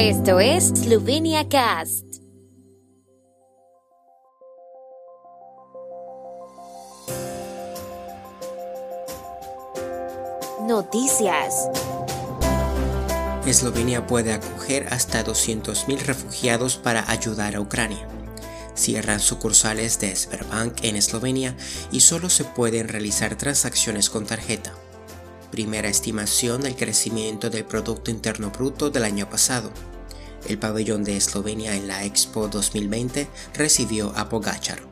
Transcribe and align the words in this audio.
Esto 0.00 0.38
es 0.38 0.68
Slovenia 0.68 1.48
Cast. 1.48 2.04
Noticias. 10.68 11.68
Eslovenia 13.44 14.06
puede 14.06 14.34
acoger 14.34 14.86
hasta 14.92 15.24
200.000 15.24 15.98
refugiados 16.02 16.76
para 16.76 17.10
ayudar 17.10 17.56
a 17.56 17.60
Ucrania. 17.60 18.06
Cierran 18.76 19.18
sucursales 19.18 19.98
de 19.98 20.14
Sberbank 20.14 20.84
en 20.84 20.94
Eslovenia 20.94 21.56
y 21.90 22.02
solo 22.02 22.30
se 22.30 22.44
pueden 22.44 22.86
realizar 22.86 23.34
transacciones 23.34 24.10
con 24.10 24.26
tarjeta. 24.26 24.72
Primera 25.50 25.88
estimación 25.88 26.60
del 26.60 26.76
crecimiento 26.76 27.48
del 27.50 27.64
Producto 27.64 28.12
Interno 28.12 28.50
Bruto 28.50 28.90
del 28.90 29.02
año 29.02 29.28
pasado. 29.28 29.72
El 30.46 30.58
pabellón 30.58 31.04
de 31.04 31.16
Eslovenia 31.16 31.74
en 31.74 31.88
la 31.88 32.04
Expo 32.04 32.48
2020 32.48 33.28
recibió 33.54 34.12
a 34.16 34.28
Pogachar. 34.28 34.88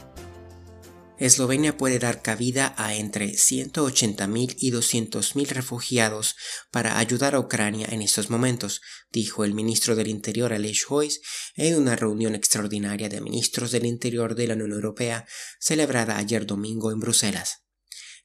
Eslovenia 1.19 1.79
puede 1.79 1.99
dar 1.99 2.21
cabida 2.21 2.75
a 2.77 2.95
entre 2.95 3.31
180.000 3.31 4.57
y 4.59 4.71
200.000 4.71 5.49
refugiados 5.49 6.37
para 6.71 6.99
ayudar 6.99 7.35
a 7.35 7.41
Ucrania 7.41 7.89
en 7.91 8.03
estos 8.03 8.29
momentos, 8.29 8.83
dijo 9.11 9.45
el 9.45 9.55
ministro 9.55 9.97
del 9.97 10.09
Interior 10.09 10.53
Aleš 10.53 10.85
Hojs 10.91 11.21
en 11.55 11.79
una 11.79 11.97
reunión 11.97 12.35
extraordinaria 12.35 13.09
de 13.09 13.23
ministros 13.23 13.71
del 13.71 13.87
Interior 13.87 14.35
de 14.35 14.47
la 14.47 14.55
Unión 14.55 14.73
Europea 14.73 15.27
celebrada 15.59 16.19
ayer 16.19 16.45
domingo 16.45 16.93
en 16.93 17.01
Bruselas. 17.01 17.63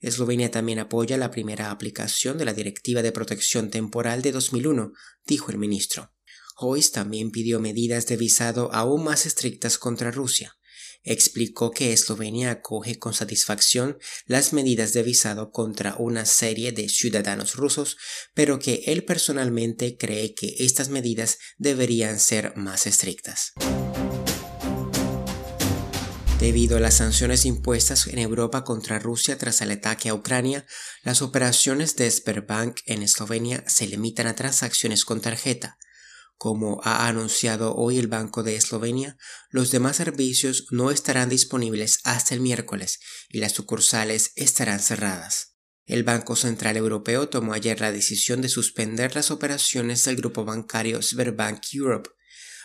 Eslovenia 0.02 0.52
también 0.52 0.80
apoya 0.80 1.16
la 1.16 1.32
primera 1.32 1.72
aplicación 1.72 2.38
de 2.38 2.44
la 2.44 2.54
Directiva 2.54 3.02
de 3.02 3.14
Protección 3.14 3.70
Temporal 3.70 4.22
de 4.22 4.34
2001, 4.34 4.92
dijo 5.26 5.52
el 5.52 5.60
ministro. 5.60 6.12
Hojs 6.58 6.92
también 6.92 7.32
pidió 7.32 7.60
medidas 7.60 8.08
de 8.08 8.18
visado 8.18 8.74
aún 8.74 9.04
más 9.04 9.26
estrictas 9.26 9.78
contra 9.78 10.12
Rusia 10.12 10.56
explicó 11.04 11.72
que 11.72 11.94
Eslovenia 11.94 12.52
acoge 12.52 13.00
con 13.00 13.14
satisfacción 13.14 13.98
las 14.26 14.54
medidas 14.54 14.94
de 14.94 15.04
visado 15.04 15.52
contra 15.52 15.96
una 15.98 16.26
serie 16.26 16.72
de 16.72 16.90
ciudadanos 16.90 17.56
rusos, 17.56 17.98
pero 18.34 18.60
que 18.60 18.84
él 18.88 19.04
personalmente 19.04 19.98
cree 19.98 20.34
que 20.34 20.56
estas 20.60 20.90
medidas 20.90 21.40
deberían 21.58 22.20
ser 22.20 22.56
más 22.56 22.86
estrictas. 22.86 23.54
Debido 26.40 26.78
a 26.78 26.80
las 26.80 26.96
sanciones 26.96 27.46
impuestas 27.46 28.08
en 28.08 28.18
Europa 28.18 28.64
contra 28.64 28.98
Rusia 28.98 29.38
tras 29.38 29.62
el 29.62 29.70
ataque 29.70 30.10
a 30.10 30.16
Ucrania, 30.16 30.66
las 31.04 31.22
operaciones 31.22 31.96
de 31.96 32.10
Sberbank 32.10 32.80
en 32.88 33.04
Eslovenia 33.04 33.64
se 33.68 33.86
limitan 33.86 34.26
a 34.26 34.36
transacciones 34.36 35.06
con 35.06 35.22
tarjeta, 35.22 35.78
como 36.42 36.82
ha 36.84 37.08
anunciado 37.08 37.76
hoy 37.76 38.00
el 38.00 38.08
Banco 38.08 38.42
de 38.42 38.56
Eslovenia, 38.56 39.16
los 39.52 39.70
demás 39.70 39.98
servicios 39.98 40.66
no 40.72 40.90
estarán 40.90 41.30
disponibles 41.30 42.00
hasta 42.04 42.34
el 42.34 42.42
miércoles 42.42 43.00
y 43.30 43.38
las 43.38 43.52
sucursales 43.52 44.32
estarán 44.36 44.80
cerradas. 44.80 45.60
El 45.86 46.04
Banco 46.04 46.36
Central 46.36 46.78
Europeo 46.78 47.30
tomó 47.30 47.54
ayer 47.54 47.80
la 47.80 47.92
decisión 47.92 48.42
de 48.42 48.50
suspender 48.50 49.14
las 49.14 49.30
operaciones 49.30 50.04
del 50.06 50.16
grupo 50.16 50.44
bancario 50.44 51.04
Sberbank 51.04 51.62
Europe. 51.74 52.10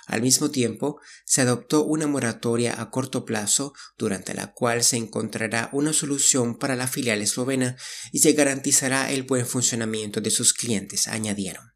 Al 0.06 0.22
mismo 0.22 0.50
tiempo, 0.50 0.98
se 1.26 1.42
adoptó 1.42 1.84
una 1.84 2.06
moratoria 2.06 2.80
a 2.80 2.88
corto 2.88 3.26
plazo 3.26 3.74
durante 3.98 4.32
la 4.32 4.54
cual 4.54 4.84
se 4.84 4.96
encontrará 4.96 5.68
una 5.74 5.92
solución 5.92 6.58
para 6.58 6.76
la 6.76 6.88
filial 6.88 7.20
eslovena 7.20 7.76
y 8.10 8.20
se 8.20 8.32
garantizará 8.32 9.10
el 9.12 9.24
buen 9.24 9.44
funcionamiento 9.44 10.22
de 10.22 10.30
sus 10.30 10.54
clientes, 10.54 11.08
añadieron. 11.08 11.75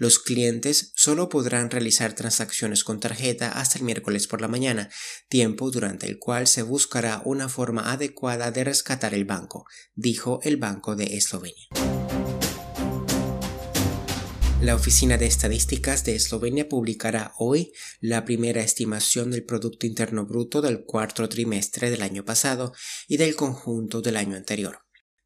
Los 0.00 0.18
clientes 0.18 0.92
solo 0.96 1.28
podrán 1.28 1.68
realizar 1.68 2.14
transacciones 2.14 2.84
con 2.84 3.00
tarjeta 3.00 3.50
hasta 3.50 3.78
el 3.78 3.84
miércoles 3.84 4.26
por 4.26 4.40
la 4.40 4.48
mañana, 4.48 4.88
tiempo 5.28 5.70
durante 5.70 6.06
el 6.06 6.18
cual 6.18 6.46
se 6.46 6.62
buscará 6.62 7.20
una 7.26 7.50
forma 7.50 7.92
adecuada 7.92 8.50
de 8.50 8.64
rescatar 8.64 9.12
el 9.12 9.26
banco, 9.26 9.66
dijo 9.94 10.40
el 10.42 10.56
Banco 10.56 10.96
de 10.96 11.18
Eslovenia. 11.18 11.66
La 14.62 14.74
Oficina 14.74 15.18
de 15.18 15.26
Estadísticas 15.26 16.02
de 16.06 16.14
Eslovenia 16.14 16.66
publicará 16.66 17.34
hoy 17.36 17.70
la 18.00 18.24
primera 18.24 18.62
estimación 18.62 19.30
del 19.30 19.44
Producto 19.44 19.84
Interno 19.84 20.24
Bruto 20.24 20.62
del 20.62 20.82
cuarto 20.82 21.28
trimestre 21.28 21.90
del 21.90 22.00
año 22.00 22.24
pasado 22.24 22.72
y 23.06 23.18
del 23.18 23.36
conjunto 23.36 24.00
del 24.00 24.16
año 24.16 24.34
anterior. 24.34 24.78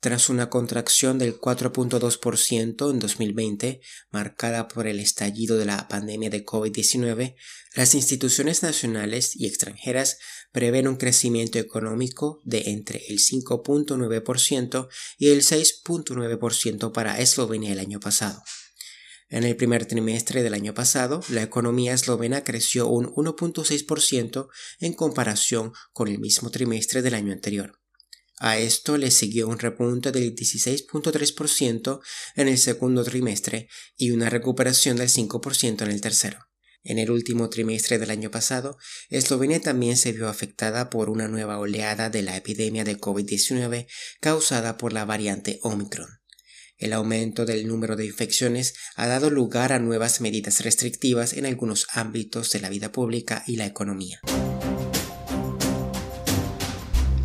Tras 0.04 0.28
una 0.28 0.50
contracción 0.50 1.16
del 1.16 1.40
4.2% 1.40 2.90
en 2.90 2.98
2020, 2.98 3.80
marcada 4.10 4.68
por 4.68 4.86
el 4.86 5.00
estallido 5.00 5.56
de 5.56 5.64
la 5.64 5.88
pandemia 5.88 6.28
de 6.28 6.44
COVID-19, 6.44 7.36
las 7.74 7.94
instituciones 7.94 8.62
nacionales 8.62 9.34
y 9.34 9.46
extranjeras 9.46 10.18
prevén 10.52 10.88
un 10.88 10.96
crecimiento 10.96 11.58
económico 11.58 12.42
de 12.44 12.64
entre 12.66 13.02
el 13.08 13.18
5.9% 13.18 14.88
y 15.16 15.30
el 15.30 15.40
6.9% 15.40 16.92
para 16.92 17.18
Eslovenia 17.18 17.72
el 17.72 17.78
año 17.78 17.98
pasado. 17.98 18.42
En 19.30 19.44
el 19.44 19.56
primer 19.56 19.86
trimestre 19.86 20.42
del 20.42 20.52
año 20.52 20.74
pasado, 20.74 21.22
la 21.30 21.42
economía 21.42 21.94
eslovena 21.94 22.44
creció 22.44 22.88
un 22.88 23.06
1.6% 23.06 24.48
en 24.80 24.92
comparación 24.92 25.72
con 25.94 26.08
el 26.08 26.18
mismo 26.18 26.50
trimestre 26.50 27.00
del 27.00 27.14
año 27.14 27.32
anterior. 27.32 27.80
A 28.38 28.58
esto 28.58 28.96
le 28.96 29.10
siguió 29.10 29.48
un 29.48 29.58
repunte 29.58 30.10
del 30.10 30.34
16.3% 30.34 32.00
en 32.36 32.48
el 32.48 32.58
segundo 32.58 33.04
trimestre 33.04 33.68
y 33.96 34.10
una 34.10 34.28
recuperación 34.28 34.96
del 34.96 35.08
5% 35.08 35.82
en 35.82 35.90
el 35.90 36.00
tercero. 36.00 36.38
En 36.82 36.98
el 36.98 37.10
último 37.10 37.48
trimestre 37.48 37.98
del 37.98 38.10
año 38.10 38.30
pasado, 38.30 38.76
Eslovenia 39.08 39.60
también 39.60 39.96
se 39.96 40.12
vio 40.12 40.28
afectada 40.28 40.90
por 40.90 41.08
una 41.08 41.28
nueva 41.28 41.58
oleada 41.58 42.10
de 42.10 42.22
la 42.22 42.36
epidemia 42.36 42.84
de 42.84 42.98
COVID-19 42.98 43.86
causada 44.20 44.76
por 44.76 44.92
la 44.92 45.06
variante 45.06 45.60
Omicron. 45.62 46.08
El 46.76 46.92
aumento 46.92 47.46
del 47.46 47.66
número 47.66 47.96
de 47.96 48.04
infecciones 48.04 48.74
ha 48.96 49.06
dado 49.06 49.30
lugar 49.30 49.72
a 49.72 49.78
nuevas 49.78 50.20
medidas 50.20 50.62
restrictivas 50.62 51.32
en 51.32 51.46
algunos 51.46 51.86
ámbitos 51.92 52.50
de 52.50 52.60
la 52.60 52.68
vida 52.68 52.92
pública 52.92 53.44
y 53.46 53.56
la 53.56 53.64
economía. 53.64 54.20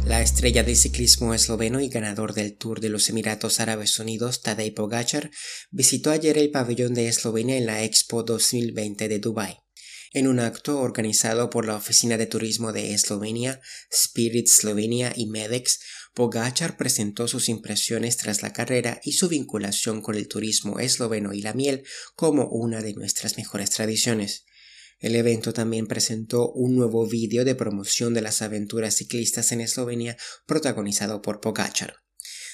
La 0.09 0.23
estrella 0.23 0.63
de 0.63 0.75
ciclismo 0.75 1.35
esloveno 1.35 1.79
y 1.81 1.87
ganador 1.87 2.33
del 2.33 2.57
Tour 2.57 2.81
de 2.81 2.89
los 2.89 3.09
Emiratos 3.09 3.59
Árabes 3.59 3.99
Unidos, 3.99 4.41
Tadej 4.41 4.73
Pogacar, 4.73 5.29
visitó 5.69 6.09
ayer 6.09 6.39
el 6.39 6.49
pabellón 6.49 6.95
de 6.95 7.07
Eslovenia 7.07 7.57
en 7.57 7.67
la 7.67 7.83
Expo 7.83 8.23
2020 8.23 9.07
de 9.07 9.19
Dubái. 9.19 9.59
En 10.11 10.27
un 10.27 10.39
acto 10.39 10.79
organizado 10.79 11.51
por 11.51 11.67
la 11.67 11.75
Oficina 11.75 12.17
de 12.17 12.25
Turismo 12.25 12.73
de 12.73 12.95
Eslovenia, 12.95 13.61
Spirit 13.91 14.47
Slovenia 14.47 15.13
y 15.15 15.27
Medex, 15.27 15.79
Pogacar 16.15 16.75
presentó 16.75 17.27
sus 17.27 17.47
impresiones 17.47 18.17
tras 18.17 18.41
la 18.41 18.51
carrera 18.51 18.99
y 19.03 19.11
su 19.11 19.29
vinculación 19.29 20.01
con 20.01 20.15
el 20.15 20.27
turismo 20.27 20.79
esloveno 20.79 21.33
y 21.33 21.43
la 21.43 21.53
miel 21.53 21.83
como 22.15 22.47
una 22.47 22.81
de 22.81 22.95
nuestras 22.95 23.37
mejores 23.37 23.69
tradiciones. 23.69 24.47
El 24.99 25.15
evento 25.15 25.53
también 25.53 25.87
presentó 25.87 26.51
un 26.51 26.75
nuevo 26.75 27.07
vídeo 27.07 27.45
de 27.45 27.55
promoción 27.55 28.13
de 28.13 28.21
las 28.21 28.41
aventuras 28.41 28.95
ciclistas 28.95 29.51
en 29.51 29.61
Eslovenia 29.61 30.17
protagonizado 30.45 31.21
por 31.21 31.39
Pogacar. 31.39 31.95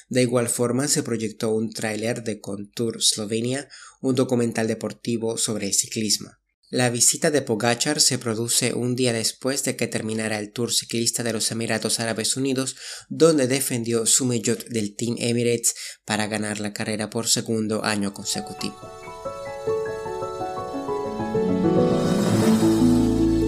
De 0.10 0.22
igual 0.22 0.50
forma 0.50 0.88
se 0.88 1.02
proyectó 1.02 1.50
un 1.50 1.72
tráiler 1.72 2.24
de 2.24 2.40
Contour 2.40 3.02
Slovenia, 3.02 3.68
un 4.02 4.14
documental 4.14 4.68
deportivo 4.68 5.38
sobre 5.38 5.66
el 5.66 5.74
ciclismo. 5.74 6.30
La 6.70 6.90
visita 6.90 7.32
de 7.32 7.42
Pogachar 7.42 8.02
se 8.02 8.18
produce 8.18 8.74
un 8.74 8.96
día 8.96 9.14
después 9.14 9.64
de 9.64 9.76
que 9.76 9.88
terminara 9.88 10.40
el 10.40 10.52
Tour 10.52 10.74
ciclista 10.74 11.24
de 11.24 11.32
los 11.32 11.50
Emiratos 11.52 12.00
Árabes 12.00 12.38
Unidos, 12.38 12.76
donde 13.08 13.48
defendió 13.48 14.06
su 14.06 14.26
maillot 14.26 14.68
del 14.68 14.96
Team 14.96 15.16
Emirates 15.20 15.76
para 16.06 16.28
ganar 16.28 16.60
la 16.60 16.74
carrera 16.74 17.10
por 17.10 17.28
segundo 17.28 17.84
año 17.84 18.14
consecutivo. 18.14 18.76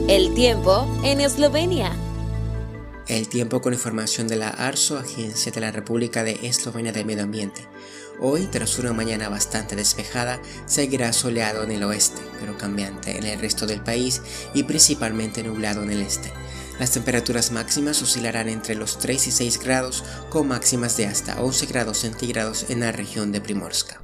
El 0.07 0.33
tiempo 0.33 0.87
en 1.03 1.19
Eslovenia. 1.19 1.91
El 3.09 3.27
tiempo 3.27 3.59
con 3.59 3.73
información 3.73 4.29
de 4.29 4.37
la 4.37 4.47
ARSO, 4.47 4.97
Agencia 4.97 5.51
de 5.51 5.59
la 5.59 5.71
República 5.71 6.23
de 6.23 6.47
Eslovenia 6.47 6.93
del 6.93 7.05
Medio 7.05 7.23
Ambiente. 7.23 7.67
Hoy, 8.21 8.47
tras 8.49 8.79
una 8.79 8.93
mañana 8.93 9.27
bastante 9.27 9.75
despejada, 9.75 10.39
seguirá 10.65 11.11
soleado 11.11 11.61
en 11.65 11.71
el 11.71 11.83
oeste, 11.83 12.21
pero 12.39 12.57
cambiante 12.57 13.17
en 13.17 13.25
el 13.25 13.37
resto 13.37 13.67
del 13.67 13.83
país 13.83 14.21
y 14.53 14.63
principalmente 14.63 15.43
nublado 15.43 15.83
en 15.83 15.91
el 15.91 16.01
este. 16.01 16.31
Las 16.79 16.91
temperaturas 16.91 17.51
máximas 17.51 18.01
oscilarán 18.01 18.47
entre 18.47 18.75
los 18.75 18.99
3 18.99 19.27
y 19.27 19.31
6 19.31 19.59
grados, 19.59 20.05
con 20.29 20.47
máximas 20.47 20.95
de 20.95 21.07
hasta 21.07 21.41
11 21.41 21.65
grados 21.65 21.97
centígrados 21.97 22.69
en 22.69 22.79
la 22.79 22.93
región 22.93 23.33
de 23.33 23.41
Primorska. 23.41 24.01